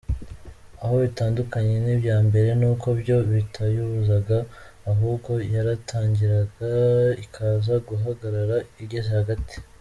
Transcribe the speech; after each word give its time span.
Aho 0.81 0.93
bitandukaniye 1.03 1.77
n’ibya 1.81 2.17
mbere, 2.27 2.49
nuko 2.59 2.87
byo 2.99 3.17
bitayibuzaga, 3.31 4.37
ahubwo 4.91 5.31
yaratangiraga 5.53 6.69
ikaza 7.23 7.73
guhagarara 7.87 8.57
igeze 8.83 9.09
hagati. 9.19 9.55